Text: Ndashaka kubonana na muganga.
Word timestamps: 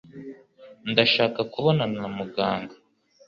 Ndashaka 0.91 1.39
kubonana 1.51 1.97
na 2.03 2.09
muganga. 2.17 2.75